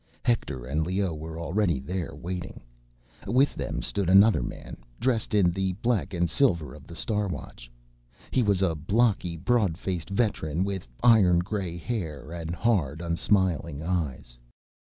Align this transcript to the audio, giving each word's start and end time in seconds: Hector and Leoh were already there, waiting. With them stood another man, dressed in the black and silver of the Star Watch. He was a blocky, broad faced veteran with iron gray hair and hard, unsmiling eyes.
Hector 0.25 0.65
and 0.65 0.83
Leoh 0.83 1.13
were 1.13 1.39
already 1.39 1.79
there, 1.79 2.15
waiting. 2.15 2.63
With 3.27 3.53
them 3.53 3.83
stood 3.83 4.09
another 4.09 4.41
man, 4.41 4.77
dressed 4.99 5.35
in 5.35 5.51
the 5.51 5.73
black 5.73 6.11
and 6.11 6.27
silver 6.27 6.73
of 6.73 6.87
the 6.87 6.95
Star 6.95 7.27
Watch. 7.27 7.69
He 8.31 8.41
was 8.41 8.63
a 8.63 8.73
blocky, 8.73 9.37
broad 9.37 9.77
faced 9.77 10.09
veteran 10.09 10.63
with 10.63 10.87
iron 11.03 11.37
gray 11.37 11.77
hair 11.77 12.31
and 12.31 12.49
hard, 12.55 12.99
unsmiling 12.99 13.83
eyes. 13.83 14.39